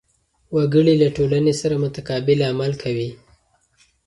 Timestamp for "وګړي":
0.55-0.95